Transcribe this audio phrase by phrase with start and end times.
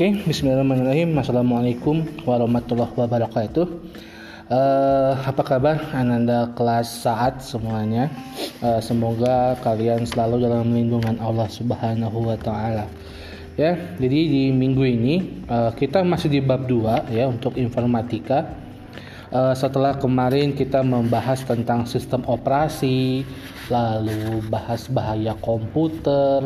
[0.00, 1.12] Oke, Bismillahirrahmanirrahim.
[1.20, 3.68] Assalamualaikum warahmatullahi wabarakatuh.
[4.48, 8.08] Uh, apa kabar Ananda kelas saat semuanya?
[8.64, 12.88] Uh, semoga kalian selalu dalam lindungan Allah Subhanahu wa taala.
[13.60, 18.56] Ya, jadi di minggu ini uh, kita masih di bab 2 ya untuk informatika.
[19.28, 23.20] Uh, setelah kemarin kita membahas tentang sistem operasi,
[23.68, 26.40] lalu bahas bahaya komputer,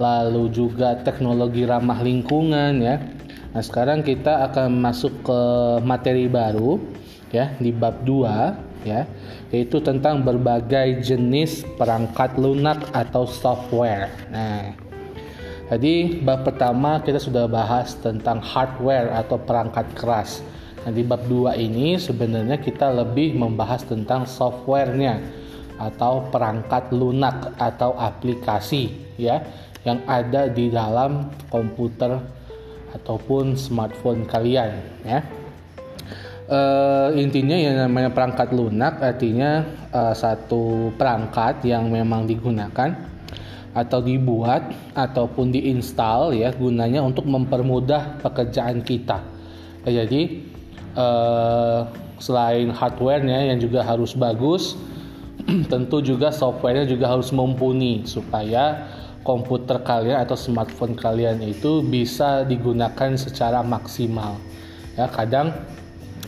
[0.00, 2.96] lalu juga teknologi ramah lingkungan ya.
[3.52, 5.40] Nah, sekarang kita akan masuk ke
[5.84, 6.80] materi baru
[7.28, 9.04] ya di bab 2 ya,
[9.52, 14.08] yaitu tentang berbagai jenis perangkat lunak atau software.
[14.32, 14.72] Nah,
[15.68, 20.40] jadi bab pertama kita sudah bahas tentang hardware atau perangkat keras.
[20.80, 25.20] Nah, di bab 2 ini sebenarnya kita lebih membahas tentang softwarenya
[25.76, 29.40] atau perangkat lunak atau aplikasi ya
[29.84, 32.20] yang ada di dalam komputer
[32.92, 34.70] ataupun smartphone kalian
[35.06, 35.20] ya.
[36.50, 39.62] Uh, intinya yang namanya perangkat lunak artinya
[39.94, 42.90] uh, satu perangkat yang memang digunakan
[43.70, 49.22] atau dibuat ataupun diinstal ya gunanya untuk mempermudah pekerjaan kita.
[49.86, 50.42] Ya, jadi
[50.98, 51.86] uh,
[52.18, 54.74] selain hardwarenya yang juga harus bagus,
[55.72, 63.16] tentu juga softwarenya juga harus mumpuni supaya komputer kalian atau smartphone kalian itu bisa digunakan
[63.16, 64.40] secara maksimal.
[64.96, 65.52] Ya, kadang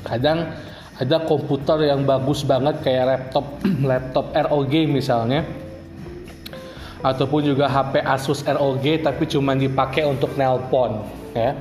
[0.04, 0.52] kadang
[0.98, 3.46] ada komputer yang bagus banget kayak laptop
[3.90, 5.42] laptop ROG misalnya
[7.02, 11.02] ataupun juga HP Asus ROG tapi cuma dipakai untuk nelpon
[11.34, 11.58] ya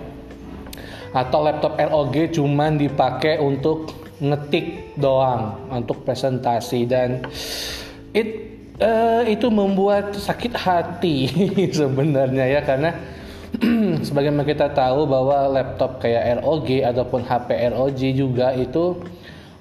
[1.12, 3.90] atau laptop ROG cuma dipakai untuk
[4.22, 7.26] ngetik doang untuk presentasi dan
[8.14, 8.51] it
[8.82, 11.30] uh, itu membuat sakit hati
[11.80, 12.98] sebenarnya ya karena
[14.08, 19.00] sebagaimana kita tahu bahwa laptop kayak ROG ataupun HP ROG juga itu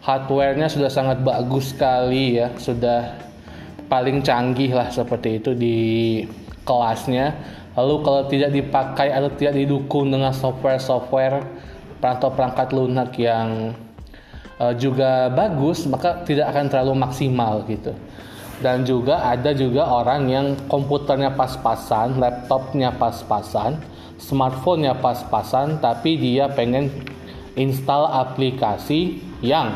[0.00, 3.20] hardwarenya sudah sangat bagus sekali ya sudah
[3.90, 5.78] paling canggih lah seperti itu di
[6.62, 7.34] kelasnya.
[7.74, 11.42] Lalu kalau tidak dipakai atau tidak didukung dengan software-software
[11.98, 13.74] atau perangkat lunak yang
[14.56, 17.92] uh, juga bagus maka tidak akan terlalu maksimal gitu
[18.60, 23.80] dan juga ada juga orang yang komputernya pas-pasan, laptopnya pas-pasan,
[24.20, 26.92] smartphone-nya pas-pasan, tapi dia pengen
[27.56, 29.72] install aplikasi yang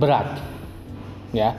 [0.00, 0.40] berat,
[1.36, 1.52] ya.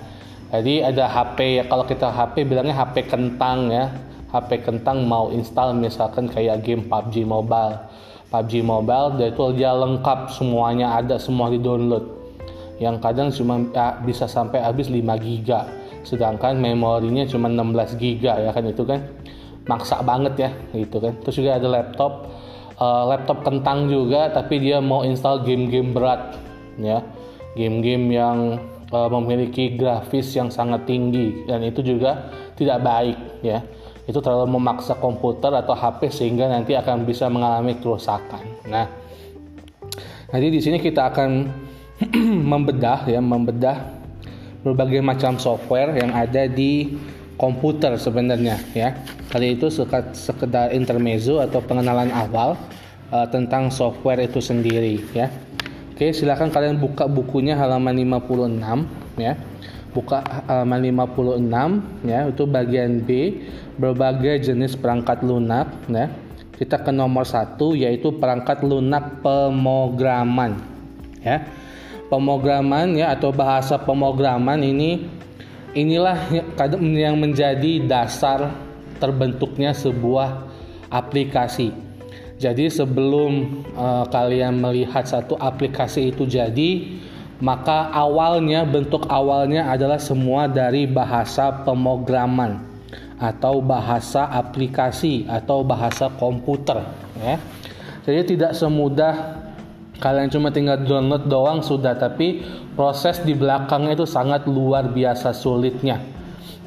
[0.51, 3.93] Jadi ada HP ya kalau kita HP bilangnya HP kentang ya,
[4.33, 7.85] HP kentang mau install misalkan kayak game PUBG Mobile,
[8.33, 12.20] PUBG Mobile, dia itu dia lengkap semuanya ada semua di download
[12.81, 15.69] yang kadang cuma ya, bisa sampai habis 5 giga.
[16.01, 19.05] Sedangkan memorinya cuma 16 giga ya kan itu kan
[19.69, 21.13] maksa banget ya gitu kan.
[21.21, 22.33] Terus juga ada laptop
[22.81, 26.41] uh, laptop kentang juga tapi dia mau install game-game berat
[26.81, 27.05] ya.
[27.53, 28.57] Game-game yang
[28.89, 33.61] uh, memiliki grafis yang sangat tinggi dan itu juga tidak baik ya.
[34.09, 38.41] Itu terlalu memaksa komputer atau HP sehingga nanti akan bisa mengalami kerusakan.
[38.65, 38.89] Nah
[40.33, 41.29] jadi di sini kita akan
[42.51, 44.01] membedah ya membedah
[44.61, 46.97] berbagai macam software yang ada di
[47.37, 48.93] komputer sebenarnya ya.
[49.29, 49.73] Kali itu
[50.13, 52.57] sekedar intermezzo atau pengenalan awal
[53.09, 55.33] uh, tentang software itu sendiri ya.
[55.93, 59.33] Oke, silakan kalian buka bukunya halaman 56 ya.
[59.91, 63.41] Buka halaman 56 ya, itu bagian B
[63.75, 66.09] berbagai jenis perangkat lunak ya.
[66.57, 70.61] Kita ke nomor satu yaitu perangkat lunak pemrograman
[71.21, 71.60] ya
[72.11, 75.07] pemrograman ya atau bahasa pemrograman ini
[75.71, 76.27] inilah
[76.83, 78.51] yang menjadi dasar
[78.99, 80.51] terbentuknya sebuah
[80.91, 81.71] aplikasi.
[82.35, 86.99] Jadi sebelum uh, kalian melihat satu aplikasi itu jadi,
[87.39, 92.65] maka awalnya bentuk awalnya adalah semua dari bahasa pemrograman
[93.21, 96.81] atau bahasa aplikasi atau bahasa komputer
[97.21, 97.37] ya.
[98.01, 99.13] Jadi tidak semudah
[100.01, 102.41] kalian cuma tinggal download doang sudah tapi
[102.73, 106.01] proses di belakangnya itu sangat luar biasa sulitnya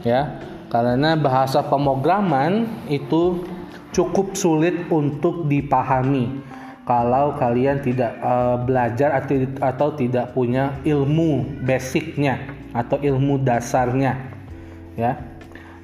[0.07, 0.39] ya.
[0.71, 3.47] Karena bahasa pemrograman itu
[3.95, 6.43] cukup sulit untuk dipahami
[6.83, 12.39] kalau kalian tidak uh, belajar atau, atau tidak punya ilmu basicnya
[12.75, 14.19] atau ilmu dasarnya
[14.95, 15.15] ya.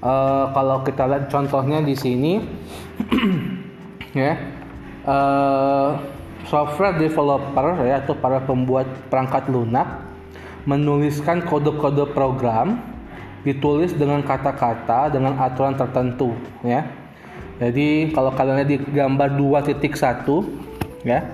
[0.00, 2.40] Uh, kalau kita lihat contohnya di sini
[4.16, 4.32] ya
[5.04, 6.19] uh,
[6.50, 10.02] software developer ya atau para pembuat perangkat lunak
[10.66, 12.82] menuliskan kode-kode program
[13.46, 16.84] ditulis dengan kata-kata dengan aturan tertentu ya.
[17.60, 21.28] Jadi kalau kalian lihat di gambar 2.1 ya,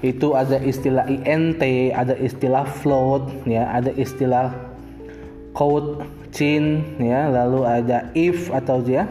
[0.00, 1.60] itu ada istilah int,
[1.92, 4.56] ada istilah float, ya, ada istilah
[5.52, 6.00] code
[6.32, 9.04] chain, ya, lalu ada if atau ya.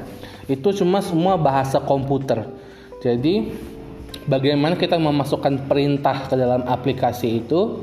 [0.49, 2.49] Itu cuma semua bahasa komputer.
[3.05, 3.53] Jadi
[4.29, 7.81] bagaimana kita memasukkan perintah ke dalam aplikasi itu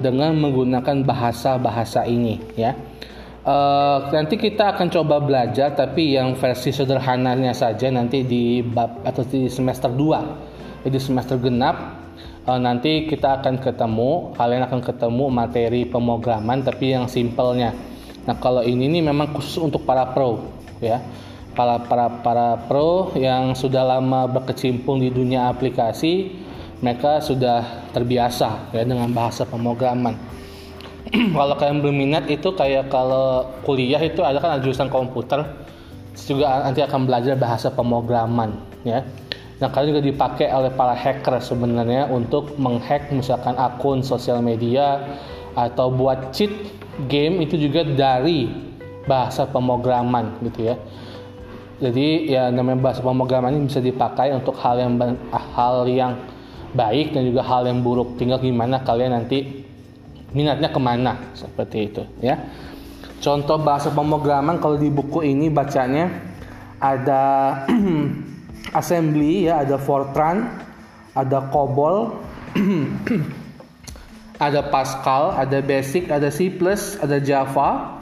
[0.00, 2.76] dengan menggunakan bahasa-bahasa ini, ya.
[3.40, 9.24] Uh, nanti kita akan coba belajar tapi yang versi sederhananya saja nanti di bab atau
[9.24, 12.04] di semester 2 di semester genap
[12.44, 17.72] uh, nanti kita akan ketemu kalian akan ketemu materi pemrograman tapi yang simpelnya
[18.28, 20.44] nah kalau ini nih memang khusus untuk para pro
[20.84, 21.00] ya
[21.60, 26.32] para para para pro yang sudah lama berkecimpung di dunia aplikasi
[26.80, 30.16] mereka sudah terbiasa ya dengan bahasa pemrograman.
[31.36, 35.44] Kalau kalian berminat itu kayak kalau kuliah itu ada kan jurusan komputer
[36.16, 39.04] juga nanti akan belajar bahasa pemrograman ya.
[39.60, 45.04] Nah kalian juga dipakai oleh para hacker sebenarnya untuk menghack misalkan akun sosial media
[45.52, 46.52] atau buat cheat
[47.12, 48.48] game itu juga dari
[49.04, 50.80] bahasa pemrograman gitu ya
[51.80, 55.00] jadi ya namanya bahasa pemrograman ini bisa dipakai untuk hal yang
[55.32, 56.12] hal yang
[56.76, 58.20] baik dan juga hal yang buruk.
[58.20, 59.64] Tinggal gimana kalian nanti
[60.36, 62.36] minatnya ke mana seperti itu ya.
[63.24, 66.08] Contoh bahasa pemrograman kalau di buku ini bacanya
[66.80, 67.64] ada
[68.80, 70.48] assembly ya ada Fortran
[71.16, 71.96] ada COBOL
[74.46, 76.48] ada Pascal ada Basic ada C++
[76.96, 78.00] ada Java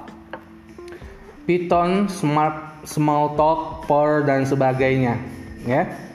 [1.47, 5.21] Python Smart Smalltalk Power dan sebagainya
[5.69, 6.09] ya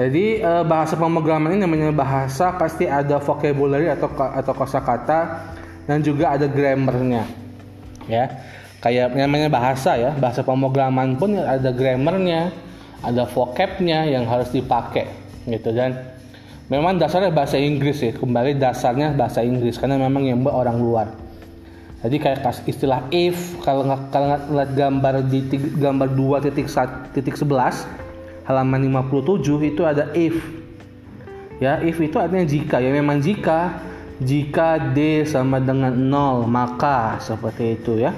[0.00, 5.52] jadi eh, bahasa pemrograman ini namanya bahasa pasti ada vocabulary atau atau kosakata
[5.84, 7.28] dan juga ada grammarnya.
[8.08, 8.24] Ya.
[8.80, 12.48] Kayak namanya bahasa ya, bahasa pemrograman pun ada grammarnya,
[13.04, 15.04] ada vocabnya yang harus dipakai
[15.44, 16.16] gitu dan
[16.72, 21.12] memang dasarnya bahasa Inggris ya, kembali dasarnya bahasa Inggris karena memang yang buat orang luar.
[22.00, 25.44] Jadi kayak istilah if kalau kalau ngeliat gambar di
[25.76, 27.20] gambar 2.1.11
[28.48, 30.40] halaman 57 itu ada if.
[31.60, 32.80] Ya, if itu artinya jika.
[32.80, 33.84] Ya memang jika
[34.16, 38.16] jika D sama dengan 0 maka seperti itu ya.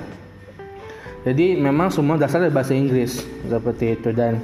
[1.22, 4.42] Jadi memang semua dasarnya bahasa Inggris seperti itu dan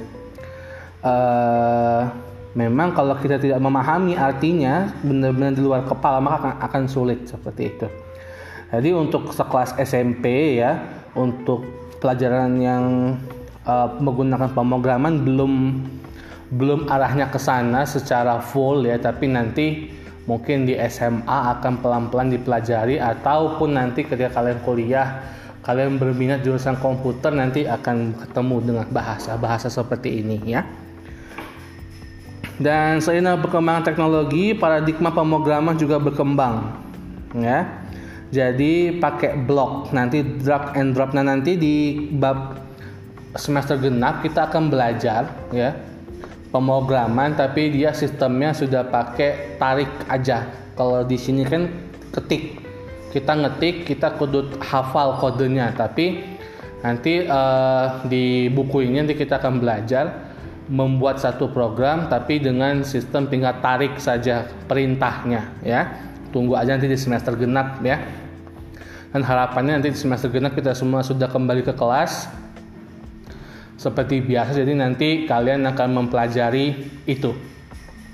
[1.03, 2.07] uh,
[2.55, 7.87] memang kalau kita tidak memahami artinya benar-benar di luar kepala maka akan sulit seperti itu.
[8.69, 10.77] Jadi untuk sekelas SMP ya,
[11.17, 11.65] untuk
[11.99, 12.83] pelajaran yang
[13.65, 15.53] uh, menggunakan pemrograman belum
[16.49, 19.93] belum arahnya ke sana secara full ya tapi nanti
[20.25, 25.21] mungkin di SMA akan pelan-pelan dipelajari ataupun nanti ketika kalian kuliah
[25.61, 30.65] kalian berminat jurusan komputer nanti akan ketemu dengan bahasa-bahasa seperti ini ya.
[32.59, 36.75] Dan seiring perkembangan teknologi, paradigma pemrograman juga berkembang
[37.37, 37.87] ya.
[38.29, 42.61] Jadi pakai blok nanti drag and drop nah nanti di bab
[43.33, 45.73] semester genap kita akan belajar ya
[46.49, 50.45] pemrograman tapi dia sistemnya sudah pakai tarik aja.
[50.73, 51.69] Kalau di sini kan
[52.13, 52.61] ketik.
[53.09, 56.21] Kita ngetik, kita kudu hafal kodenya, tapi
[56.85, 60.29] nanti uh, di buku ini nanti kita akan belajar
[60.69, 66.08] membuat satu program tapi dengan sistem tinggal tarik saja perintahnya ya.
[66.29, 67.97] Tunggu aja nanti di semester genap ya.
[69.09, 72.29] Dan harapannya nanti di semester genap kita semua sudah kembali ke kelas.
[73.79, 76.75] Seperti biasa jadi nanti kalian akan mempelajari
[77.07, 77.31] itu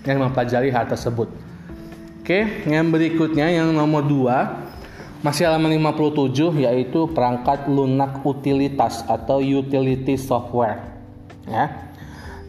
[0.05, 1.27] yang mempelajari hal tersebut.
[2.21, 10.13] Oke yang berikutnya yang nomor 2 masih halaman 57 yaitu perangkat lunak utilitas atau utility
[10.21, 10.85] software
[11.49, 11.69] ya.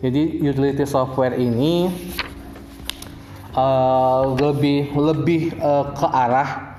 [0.05, 1.89] Jadi utility software ini
[3.57, 6.79] uh, lebih lebih uh, ke arah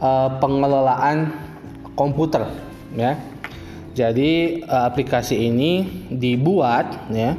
[0.00, 1.30] uh, pengelolaan
[1.94, 2.48] komputer
[2.96, 3.20] ya
[3.98, 7.34] jadi eh, aplikasi ini dibuat ya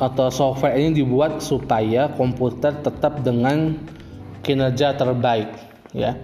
[0.00, 3.76] atau software ini dibuat supaya komputer tetap dengan
[4.40, 5.52] kinerja terbaik
[5.92, 6.16] ya.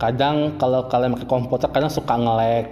[0.00, 2.66] Kadang kalau kalian pakai komputer kadang suka nge-lag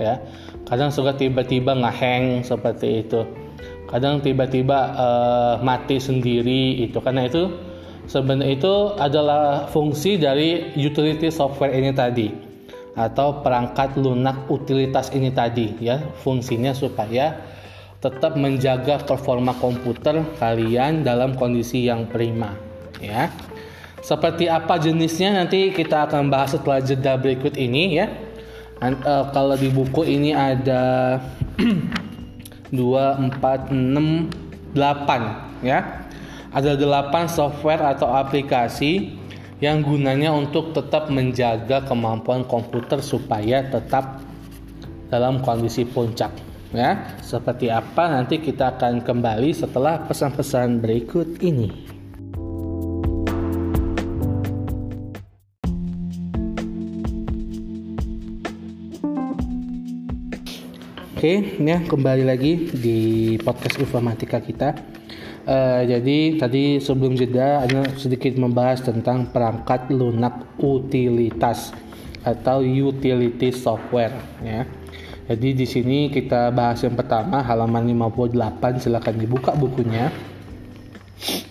[0.00, 0.18] ya.
[0.66, 3.22] Kadang suka tiba-tiba ngehang seperti itu.
[3.90, 7.02] Kadang tiba-tiba uh, mati sendiri itu.
[7.02, 7.50] Karena itu
[8.06, 12.30] sebenarnya itu adalah fungsi dari utility software ini tadi.
[12.94, 15.98] Atau perangkat lunak utilitas ini tadi ya.
[16.22, 17.34] Fungsinya supaya
[17.98, 22.56] tetap menjaga performa komputer kalian dalam kondisi yang prima
[23.02, 23.28] ya.
[24.00, 28.08] Seperti apa jenisnya nanti kita akan bahas setelah jeda berikut ini ya.
[28.80, 31.20] And, uh, kalau di buku ini ada
[32.70, 36.06] 2 4 6 8 ya.
[36.50, 39.14] Ada 8 software atau aplikasi
[39.62, 44.24] yang gunanya untuk tetap menjaga kemampuan komputer supaya tetap
[45.12, 46.32] dalam kondisi puncak
[46.72, 47.18] ya.
[47.20, 51.89] Seperti apa nanti kita akan kembali setelah pesan-pesan berikut ini.
[61.20, 62.98] Oke, ya kembali lagi di
[63.44, 64.72] podcast informatika kita.
[65.44, 71.76] Uh, jadi tadi sebelum jeda ada sedikit membahas tentang perangkat lunak utilitas
[72.24, 74.64] atau utility software ya.
[75.28, 80.08] Jadi di sini kita bahas yang pertama halaman 58 silakan dibuka bukunya.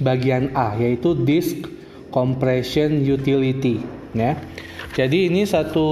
[0.01, 1.69] Bagian A yaitu disk
[2.09, 3.85] compression utility
[4.17, 4.33] ya.
[4.97, 5.85] Jadi ini satu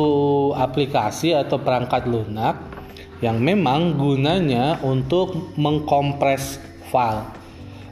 [0.58, 2.77] aplikasi atau perangkat lunak
[3.20, 6.62] yang memang gunanya untuk mengkompres
[6.94, 7.26] file.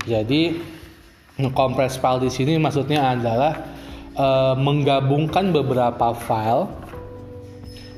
[0.05, 0.61] Jadi
[1.41, 3.53] mengkompres file di sini maksudnya adalah
[4.13, 4.27] e,
[4.61, 6.69] menggabungkan beberapa file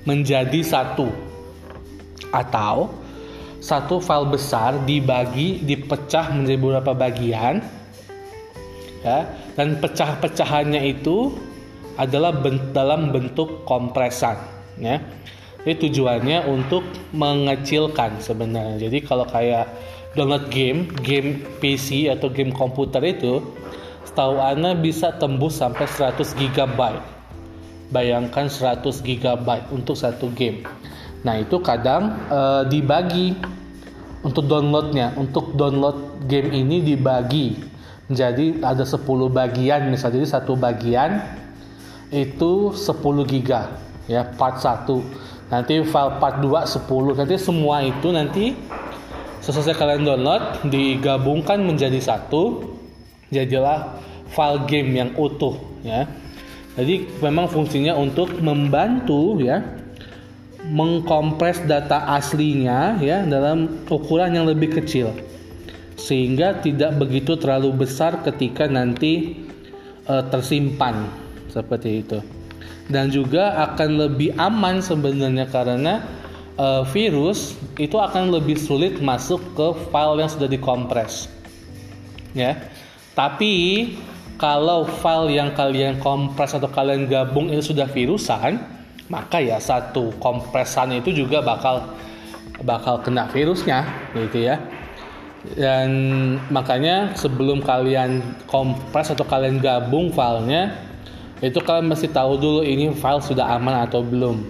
[0.08, 1.12] menjadi satu.
[2.32, 2.96] Atau
[3.60, 7.60] satu file besar dibagi dipecah menjadi beberapa bagian
[9.04, 9.28] ya.
[9.60, 11.36] Dan pecah-pecahannya itu
[12.00, 14.38] adalah ben, dalam bentuk kompresan
[14.78, 15.02] ya
[15.68, 18.88] jadi tujuannya untuk mengecilkan sebenarnya.
[18.88, 19.68] Jadi kalau kayak
[20.16, 23.44] download game, game PC atau game komputer itu,
[24.08, 26.80] setahu Ana bisa tembus sampai 100 GB.
[27.92, 30.64] Bayangkan 100 GB untuk satu game.
[31.28, 33.36] Nah itu kadang e, dibagi
[34.24, 35.20] untuk downloadnya.
[35.20, 37.60] Untuk download game ini dibagi
[38.08, 39.04] menjadi ada 10
[39.36, 40.24] bagian misalnya.
[40.24, 41.28] Jadi satu bagian
[42.08, 43.52] itu 10 GB
[44.08, 48.52] ya part 1 nanti file part 2 10 nanti semua itu nanti
[49.40, 52.76] selesai kalian download digabungkan menjadi satu
[53.32, 53.96] jadilah
[54.32, 56.08] file game yang utuh ya.
[56.78, 59.66] Jadi memang fungsinya untuk membantu ya
[60.68, 65.16] mengkompres data aslinya ya dalam ukuran yang lebih kecil.
[65.98, 69.42] Sehingga tidak begitu terlalu besar ketika nanti
[70.06, 71.10] e, tersimpan
[71.50, 72.22] seperti itu
[72.88, 76.08] dan juga akan lebih aman sebenarnya karena
[76.56, 81.28] uh, virus itu akan lebih sulit masuk ke file yang sudah dikompres.
[82.32, 82.68] Ya.
[83.12, 83.96] Tapi
[84.38, 88.62] kalau file yang kalian kompres atau kalian gabung itu sudah virusan,
[89.10, 91.98] maka ya satu kompresan itu juga bakal
[92.62, 94.62] bakal kena virusnya gitu ya.
[95.58, 95.90] Dan
[96.52, 100.87] makanya sebelum kalian kompres atau kalian gabung filenya
[101.38, 104.42] itu kalian mesti tahu dulu ini file sudah aman atau belum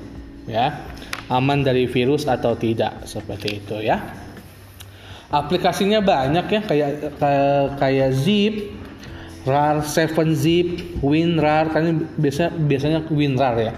[0.47, 0.87] ya.
[1.27, 3.99] Aman dari virus atau tidak seperti itu ya.
[5.27, 8.71] Aplikasinya banyak ya kayak kayak, kayak zip
[9.43, 10.67] rar 7 zip
[11.03, 11.67] winrar.
[11.75, 13.73] Kan biasanya biasanya winrar ya.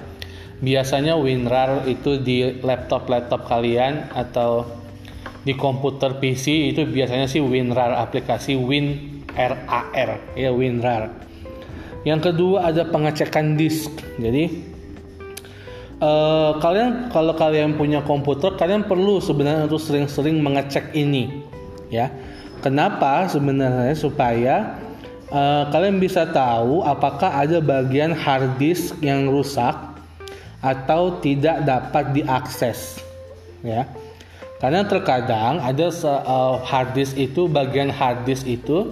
[0.62, 4.80] Biasanya winrar itu di laptop laptop kalian atau
[5.40, 11.29] di komputer PC itu biasanya sih WinRAR aplikasi WinRAR ya WinRAR
[12.08, 13.92] yang kedua ada pengecekan disk.
[14.16, 14.64] Jadi
[16.00, 21.44] uh, kalian kalau kalian punya komputer, kalian perlu sebenarnya untuk sering-sering mengecek ini,
[21.92, 22.12] ya.
[22.60, 24.76] Kenapa sebenarnya supaya
[25.32, 29.76] uh, kalian bisa tahu apakah ada bagian hard disk yang rusak
[30.60, 33.00] atau tidak dapat diakses,
[33.64, 33.88] ya.
[34.60, 38.92] Karena terkadang ada uh, hard disk itu bagian hard disk itu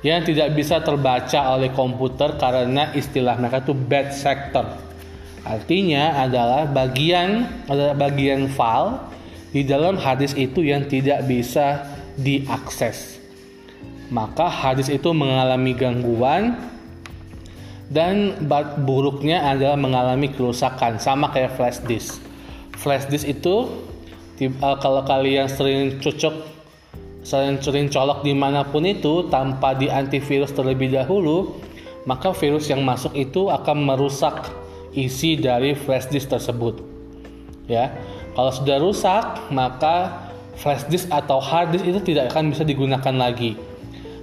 [0.00, 4.64] yang tidak bisa terbaca oleh komputer karena istilah mereka itu bad sector.
[5.44, 9.00] Artinya adalah bagian adalah bagian file
[9.52, 11.84] di dalam hadis itu yang tidak bisa
[12.16, 13.20] diakses.
[14.10, 16.58] Maka hadis itu mengalami gangguan
[17.90, 18.38] dan
[18.86, 22.22] buruknya adalah mengalami kerusakan sama kayak flash disk.
[22.80, 23.68] Flash disk itu
[24.40, 26.59] eh, kalau kalian sering cocok
[27.22, 31.60] sering colok di mana pun itu tanpa di antivirus terlebih dahulu,
[32.08, 34.48] maka virus yang masuk itu akan merusak
[34.96, 36.80] isi dari flash disk tersebut.
[37.70, 37.94] Ya,
[38.32, 40.28] kalau sudah rusak, maka
[40.60, 43.56] flash disk atau hard disk itu tidak akan bisa digunakan lagi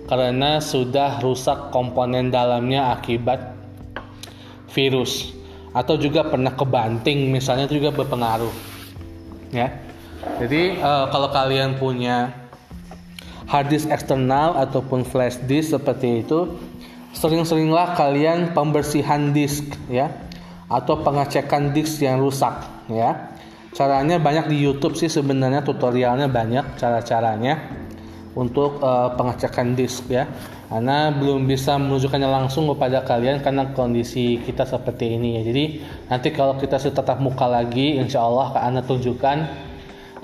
[0.08, 3.58] karena sudah rusak komponen dalamnya akibat
[4.72, 5.36] virus
[5.76, 8.54] atau juga pernah kebanting misalnya itu juga berpengaruh
[9.52, 9.68] ya
[10.40, 12.47] jadi uh, kalau kalian punya
[13.48, 16.60] hard disk eksternal ataupun flash disk seperti itu
[17.16, 20.12] sering-seringlah kalian pembersihan disk ya
[20.68, 22.54] atau pengecekan disk yang rusak
[22.92, 23.34] ya.
[23.72, 27.62] Caranya banyak di YouTube sih sebenarnya tutorialnya banyak cara-caranya
[28.36, 30.28] untuk uh, pengecekan disk ya.
[30.68, 35.42] Karena belum bisa menunjukkannya langsung kepada kalian karena kondisi kita seperti ini ya.
[35.48, 35.64] Jadi
[36.12, 39.38] nanti kalau kita sudah tetap muka lagi insya Allah akan tunjukkan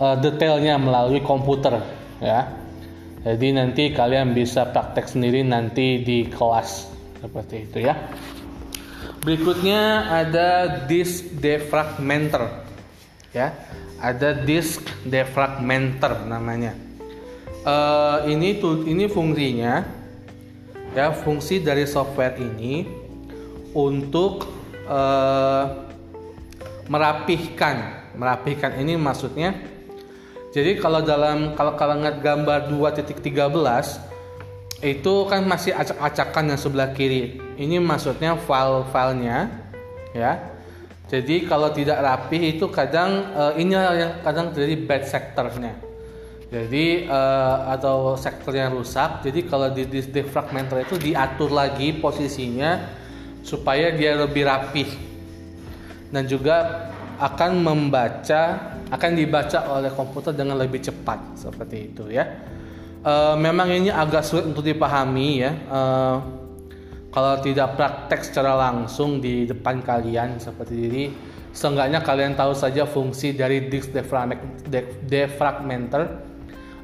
[0.02, 1.80] uh, detailnya melalui komputer
[2.20, 2.63] ya
[3.24, 6.92] jadi nanti kalian bisa praktek sendiri nanti di kelas.
[7.24, 7.96] Seperti itu ya.
[9.24, 12.68] Berikutnya ada disk defragmenter.
[13.32, 13.56] Ya
[14.04, 16.76] ada disk defragmenter namanya.
[17.64, 19.88] Uh, ini tuh ini fungsinya
[20.92, 22.84] ya fungsi dari software ini
[23.72, 24.44] untuk
[24.84, 25.88] uh,
[26.92, 28.04] merapihkan.
[28.20, 29.73] Merapihkan ini maksudnya
[30.54, 33.26] jadi kalau dalam kalau kalangan gambar 2.13
[34.86, 37.42] itu kan masih acak-acakan yang sebelah kiri.
[37.58, 39.50] Ini maksudnya file-filenya
[40.14, 40.54] ya.
[41.10, 45.74] Jadi kalau tidak rapi itu kadang uh, ini yang kadang jadi bad sectornya.
[46.54, 49.26] Jadi uh, atau sektor yang rusak.
[49.26, 52.94] Jadi kalau di disk defragmenter itu diatur lagi posisinya
[53.42, 54.90] supaya dia lebih rapih.
[56.14, 62.30] Dan juga akan membaca akan dibaca oleh komputer dengan lebih cepat seperti itu ya.
[63.04, 65.52] Uh, memang ini agak sulit untuk dipahami ya.
[65.68, 66.18] Uh,
[67.10, 71.04] kalau tidak praktek secara langsung di depan kalian seperti ini,
[71.54, 73.94] seenggaknya kalian tahu saja fungsi dari disk
[75.06, 76.02] defragmenter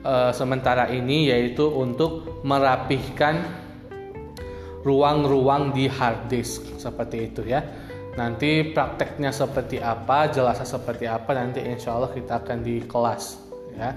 [0.05, 3.41] uh, sementara ini yaitu untuk merapihkan
[4.85, 7.65] ruang-ruang di hard disk seperti itu ya.
[8.19, 13.39] Nanti prakteknya seperti apa, jelasnya seperti apa nanti insya Allah kita akan di kelas
[13.79, 13.95] ya.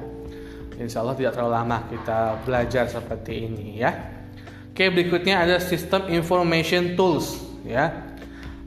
[0.79, 3.91] Insya Allah tidak terlalu lama kita belajar seperti ini ya.
[4.71, 8.15] Oke berikutnya ada sistem information tools ya.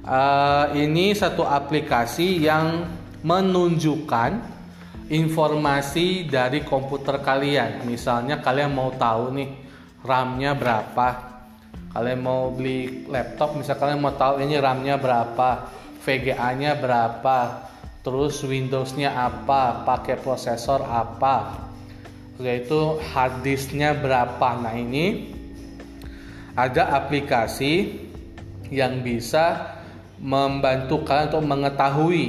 [0.03, 2.85] Uh, ini satu aplikasi yang
[3.23, 4.37] menunjukkan
[5.09, 7.87] informasi dari komputer kalian.
[7.87, 9.49] Misalnya kalian mau tahu nih
[10.03, 11.34] RAM-nya berapa.
[11.95, 15.71] Kalian mau beli laptop, misalnya kalian mau tahu ini RAM-nya berapa,
[16.03, 17.37] VGA-nya berapa,
[18.03, 21.71] terus Windows-nya apa, pakai prosesor apa,
[22.35, 24.59] yaitu hard disk-nya berapa.
[24.59, 25.31] Nah, ini
[26.51, 28.03] ada aplikasi
[28.75, 29.79] yang bisa
[30.19, 32.25] membantu kalian untuk mengetahui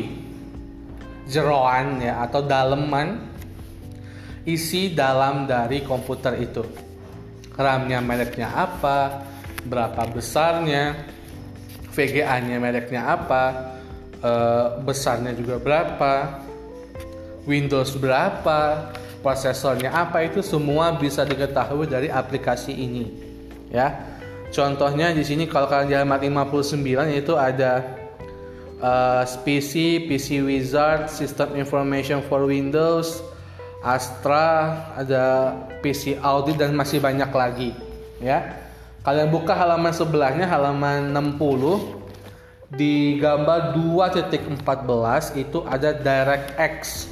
[1.27, 3.19] jeroan ya atau daleman
[4.47, 6.63] isi dalam dari komputer itu.
[7.57, 9.27] RAM-nya mereknya apa,
[9.67, 10.95] berapa besarnya,
[11.93, 13.75] VGA-nya mereknya apa,
[14.23, 14.33] e,
[14.87, 16.41] besarnya juga berapa,
[17.47, 18.91] Windows berapa,
[19.27, 23.11] prosesornya apa itu semua bisa diketahui dari aplikasi ini.
[23.75, 24.15] Ya.
[24.55, 26.79] Contohnya di sini kalau kalian halaman 59
[27.11, 27.83] itu ada
[28.79, 33.19] uh, PC, PC Wizard, System Information for Windows,
[33.83, 37.71] Astra, ada PC Audit dan masih banyak lagi
[38.23, 38.63] ya.
[39.07, 44.59] Kalian buka halaman sebelahnya halaman 60 di gambar 2.14
[45.39, 47.07] itu ada DirectX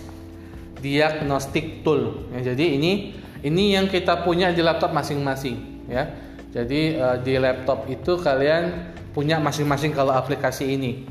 [0.83, 2.27] Diagnostic Tool.
[2.35, 3.15] Ya, jadi ini
[3.47, 6.11] ini yang kita punya di laptop masing-masing ya.
[6.51, 11.07] Jadi uh, di laptop itu kalian punya masing-masing kalau aplikasi ini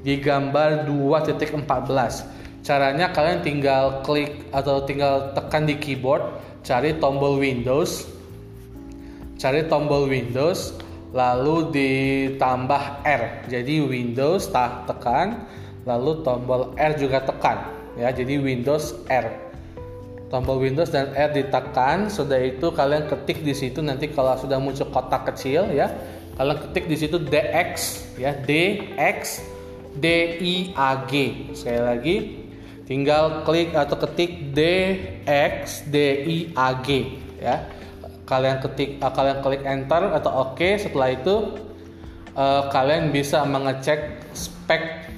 [0.00, 1.68] di gambar 2.14.
[2.64, 8.13] Caranya kalian tinggal klik atau tinggal tekan di keyboard, cari tombol Windows,
[9.36, 10.76] cari tombol Windows,
[11.14, 13.46] lalu ditambah R.
[13.46, 15.46] Jadi Windows tak tekan,
[15.86, 18.10] lalu tombol R juga tekan, ya.
[18.10, 19.26] Jadi Windows R.
[20.32, 24.90] Tombol Windows dan R ditekan, sudah itu kalian ketik di situ nanti kalau sudah muncul
[24.90, 25.86] kotak kecil ya,
[26.34, 27.74] kalian ketik di situ DX
[28.18, 29.46] ya, DX
[29.94, 30.06] D
[30.42, 31.12] I A G.
[31.54, 32.16] Sekali lagi
[32.82, 34.60] tinggal klik atau ketik D
[35.28, 37.62] X D I A G ya.
[38.24, 40.80] Kalian ketik uh, kalian klik enter atau oke OK.
[40.80, 41.60] setelah itu
[42.32, 45.12] uh, kalian bisa mengecek spek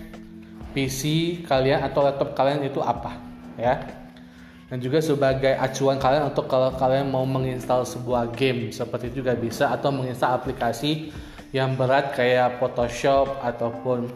[0.75, 1.03] PC
[1.47, 3.15] kalian atau laptop kalian itu apa
[3.57, 3.79] ya.
[4.67, 9.39] Dan juga sebagai acuan kalian untuk kalau kalian mau menginstal sebuah game seperti itu juga
[9.39, 11.15] bisa atau menginstal aplikasi
[11.55, 14.11] yang berat kayak Photoshop ataupun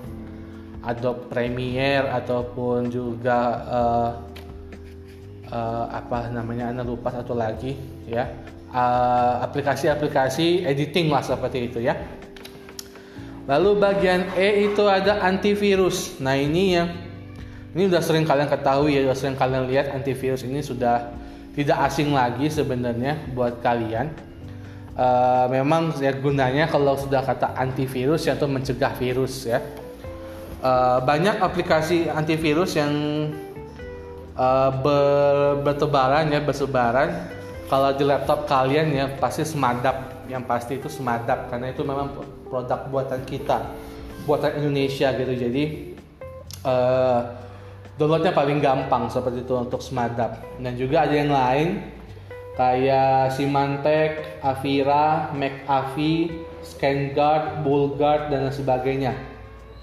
[0.83, 4.11] Adobe Premiere ataupun juga uh,
[5.53, 7.77] uh, apa namanya anda lupa satu lagi
[8.09, 8.27] ya
[8.71, 11.99] aplikasi-aplikasi uh, editing lah seperti itu ya.
[13.51, 16.23] Lalu bagian E itu ada antivirus.
[16.23, 16.89] Nah ini yang
[17.75, 21.11] ini sudah sering kalian ketahui ya sudah sering kalian lihat antivirus ini sudah
[21.55, 24.11] tidak asing lagi sebenarnya buat kalian.
[24.95, 29.59] Uh, memang ya gunanya kalau sudah kata antivirus yaitu mencegah virus ya.
[30.61, 32.93] Uh, banyak aplikasi antivirus yang
[34.37, 37.40] uh, ber, bertebaran ya bersebaran
[37.71, 40.27] kalau di laptop kalian ya pasti semadap.
[40.27, 42.11] Yang pasti itu semadap karena itu memang
[42.51, 43.63] produk buatan kita
[44.27, 45.33] buatan Indonesia gitu.
[45.39, 45.95] Jadi
[46.67, 47.21] uh,
[47.95, 50.43] downloadnya paling gampang seperti itu untuk semadap.
[50.59, 51.69] Dan juga ada yang lain
[52.59, 56.31] kayak Symantec, Avira, McAfee,
[56.67, 59.15] ScanGuard, BullGuard dan sebagainya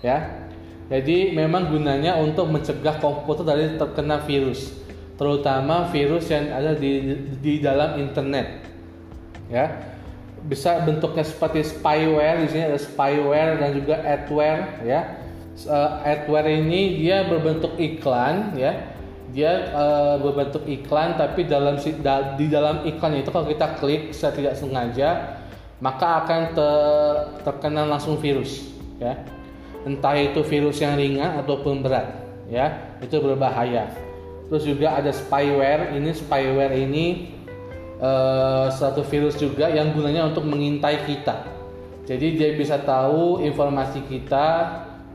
[0.05, 0.47] ya.
[0.87, 4.71] Jadi memang gunanya untuk mencegah komputer dari terkena virus,
[5.17, 8.63] terutama virus yang ada di di dalam internet.
[9.51, 9.93] Ya.
[10.47, 15.01] Bisa bentuknya seperti spyware, di sini ada spyware dan juga adware ya.
[15.67, 18.95] Uh, adware ini dia berbentuk iklan ya.
[19.33, 21.75] Dia uh, berbentuk iklan tapi dalam
[22.39, 25.09] di dalam iklan itu kalau kita klik secara tidak sengaja
[25.77, 26.73] maka akan ter,
[27.45, 28.65] terkena langsung virus
[28.97, 29.13] ya
[29.85, 32.17] entah itu virus yang ringan ataupun berat
[32.49, 33.85] ya itu berbahaya
[34.47, 35.95] terus juga ada spyware.
[35.95, 37.35] Ini spyware ini
[37.99, 41.47] uh, satu virus juga yang gunanya untuk mengintai kita.
[42.07, 44.47] Jadi dia bisa tahu informasi kita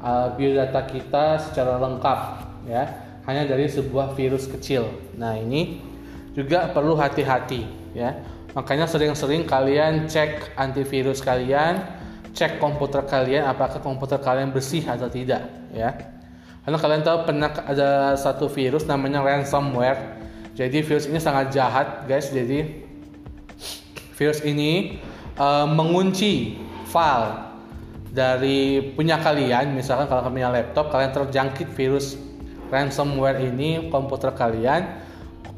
[0.05, 2.21] uh, biodata kita secara lengkap
[2.69, 2.85] ya.
[3.23, 4.91] Hanya dari sebuah virus kecil.
[5.15, 5.79] Nah ini
[6.37, 7.65] juga perlu hati-hati
[7.97, 8.19] ya.
[8.53, 15.45] Makanya sering-sering kalian cek antivirus kalian cek komputer kalian apakah komputer kalian bersih atau tidak
[15.77, 15.93] ya
[16.63, 20.23] karena kalian tahu pernah ada satu virus namanya ransomware?
[20.55, 22.31] Jadi virus ini sangat jahat guys.
[22.31, 22.87] Jadi
[24.15, 25.03] virus ini
[25.43, 26.55] uh, mengunci
[26.87, 27.51] file
[28.15, 29.75] dari punya kalian.
[29.75, 32.15] Misalkan kalau kalian punya laptop kalian terjangkit virus
[32.71, 35.03] ransomware ini komputer kalian.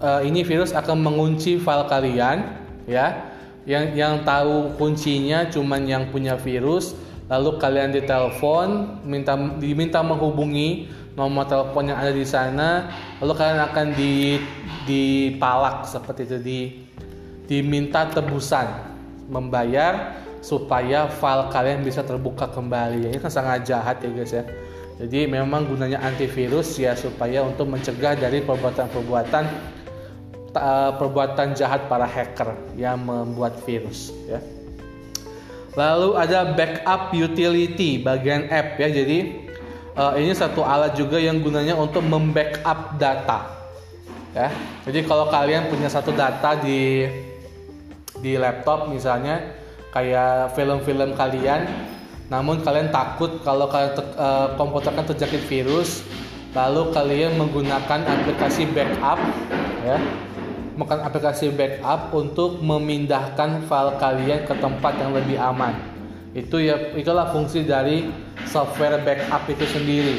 [0.01, 2.49] Uh, ini virus akan mengunci file kalian
[2.89, 3.29] ya.
[3.69, 6.97] Yang yang tahu kuncinya cuman yang punya virus
[7.29, 12.91] lalu kalian ditelepon minta diminta menghubungi nomor telepon yang ada di sana.
[13.23, 14.39] Lalu kalian akan di
[14.85, 16.61] dipalak seperti itu di
[17.49, 18.67] diminta tebusan
[19.31, 23.09] membayar supaya file kalian bisa terbuka kembali.
[23.09, 24.45] Ini kan sangat jahat ya guys ya.
[24.95, 29.45] Jadi memang gunanya antivirus ya supaya untuk mencegah dari perbuatan-perbuatan
[30.55, 34.39] uh, perbuatan jahat para hacker yang membuat virus ya.
[35.75, 38.89] Lalu ada backup utility bagian app ya.
[38.91, 39.49] Jadi
[39.99, 43.51] uh, ini satu alat juga yang gunanya untuk membackup data.
[44.35, 44.51] Ya.
[44.87, 47.07] Jadi kalau kalian punya satu data di
[48.19, 49.55] di laptop misalnya
[49.91, 51.67] kayak film-film kalian
[52.33, 56.03] namun kalian takut kalau kalian uh, komputer kan terjangkit virus
[56.57, 59.21] lalu kalian menggunakan aplikasi backup
[59.85, 59.99] ya
[60.75, 65.75] menggunakan aplikasi backup untuk memindahkan file kalian ke tempat yang lebih aman.
[66.35, 68.11] Itu ya itulah fungsi dari
[68.51, 70.17] software backup itu sendiri.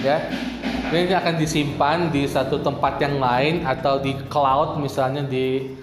[0.00, 0.30] Ya.
[0.86, 5.74] Ini akan disimpan di satu tempat yang lain atau di cloud misalnya di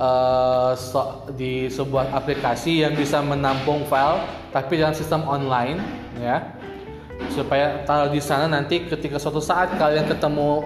[0.00, 4.24] uh, so, di sebuah aplikasi yang bisa menampung file
[4.56, 5.76] tapi dalam sistem online
[6.16, 6.40] ya
[7.32, 10.64] supaya kalau di sana nanti ketika suatu saat kalian ketemu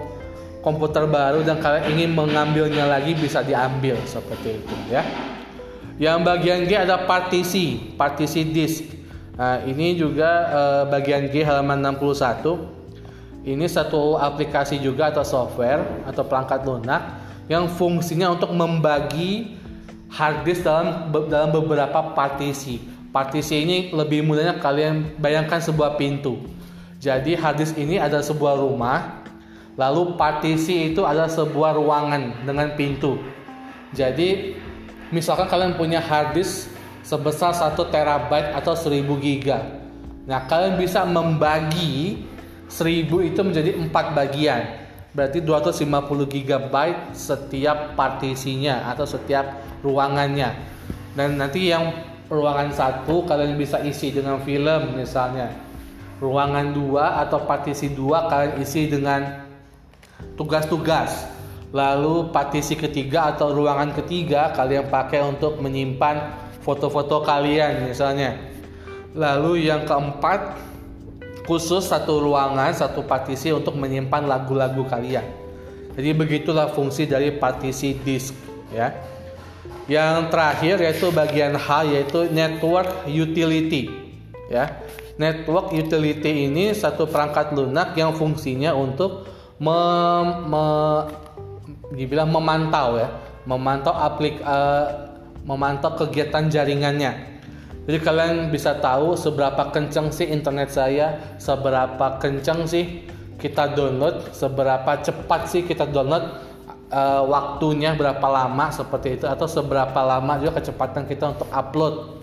[0.61, 5.01] komputer baru dan kalian ingin mengambilnya lagi bisa diambil seperti itu ya.
[6.01, 8.89] Yang bagian G ada partisi, partisi disk.
[9.37, 12.81] Nah, ini juga eh, bagian G halaman 61.
[13.41, 17.01] Ini satu aplikasi juga atau software atau perangkat lunak
[17.49, 19.57] yang fungsinya untuk membagi
[20.13, 22.77] hard disk dalam dalam beberapa partisi.
[23.09, 26.37] Partisi ini lebih mudahnya kalian bayangkan sebuah pintu.
[27.01, 29.20] Jadi hard disk ini ada sebuah rumah
[29.79, 33.15] Lalu partisi itu adalah sebuah ruangan dengan pintu.
[33.95, 34.55] Jadi
[35.11, 36.71] misalkan kalian punya hard disk
[37.03, 39.59] sebesar 1 terabyte atau 1000 giga.
[40.27, 42.23] Nah, kalian bisa membagi
[42.67, 44.61] 1000 itu menjadi empat bagian.
[45.11, 50.55] Berarti 250 gigabyte setiap partisinya atau setiap ruangannya.
[51.11, 51.91] Dan nanti yang
[52.31, 55.51] ruangan satu kalian bisa isi dengan film misalnya.
[56.23, 59.50] Ruangan dua atau partisi dua kalian isi dengan
[60.35, 61.27] tugas-tugas.
[61.71, 68.35] Lalu partisi ketiga atau ruangan ketiga kalian pakai untuk menyimpan foto-foto kalian misalnya.
[69.15, 70.55] Lalu yang keempat
[71.47, 75.23] khusus satu ruangan, satu partisi untuk menyimpan lagu-lagu kalian.
[75.95, 78.35] Jadi begitulah fungsi dari partisi disk
[78.71, 78.95] ya.
[79.91, 83.91] Yang terakhir yaitu bagian H yaitu network utility
[84.47, 84.79] ya.
[85.19, 89.27] Network utility ini satu perangkat lunak yang fungsinya untuk
[89.61, 90.65] mem, me,
[91.93, 93.13] dibilang memantau ya,
[93.45, 95.13] memantau aplik, uh,
[95.45, 97.29] memantau kegiatan jaringannya.
[97.85, 103.05] Jadi kalian bisa tahu seberapa kencang sih internet saya, seberapa kencang sih
[103.41, 106.45] kita download seberapa cepat sih kita download
[106.93, 112.21] uh, waktunya berapa lama seperti itu atau seberapa lama juga kecepatan kita untuk upload.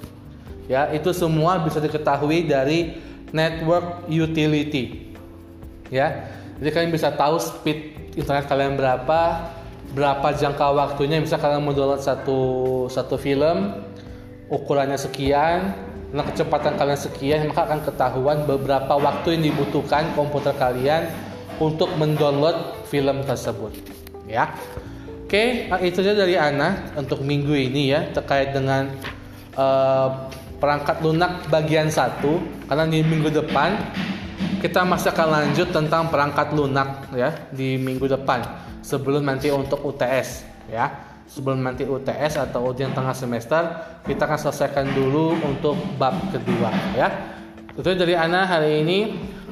[0.70, 3.02] Ya itu semua bisa diketahui dari
[3.34, 5.10] network utility.
[5.90, 9.20] Ya jadi kalian bisa tahu speed internet kalian berapa
[9.94, 11.22] berapa jangka waktunya.
[11.22, 12.40] Bisa kalian mau download satu
[12.90, 13.78] satu film
[14.50, 15.70] ukurannya sekian
[16.08, 21.04] dengan kecepatan kalian sekian maka akan ketahuan beberapa waktu yang dibutuhkan komputer kalian
[21.62, 22.56] untuk mendownload
[22.90, 23.70] film tersebut.
[24.26, 24.50] Ya.
[25.28, 28.88] Oke nah, itu saja dari Ana untuk minggu ini ya terkait dengan
[29.54, 30.26] uh,
[30.58, 32.40] perangkat lunak bagian satu.
[32.66, 33.76] Karena di minggu depan
[34.58, 38.42] kita masih akan lanjut tentang perangkat lunak ya di minggu depan.
[38.82, 41.06] Sebelum nanti untuk UTS ya.
[41.28, 43.60] Sebelum nanti UTS atau ujian tengah semester
[44.08, 47.08] kita akan selesaikan dulu untuk bab kedua ya.
[47.78, 48.98] Itu dari Ana hari ini.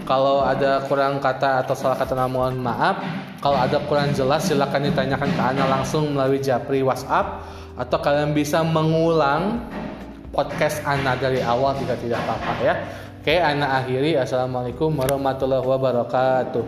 [0.07, 3.03] Kalau ada kurang kata atau salah kata mohon maaf.
[3.43, 7.43] Kalau ada kurang jelas silahkan ditanyakan ke Ana langsung melalui Japri WhatsApp.
[7.77, 9.67] Atau kalian bisa mengulang
[10.33, 12.75] podcast Ana dari awal jika tidak apa-apa ya
[13.27, 14.15] Oke, Ana akhiri.
[14.15, 16.63] Assalamualaikum warahmatullahi wabarakatuh.